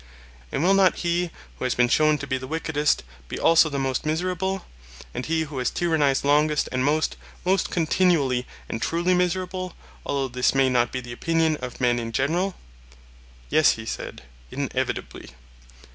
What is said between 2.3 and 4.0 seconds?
the wickedest, be also the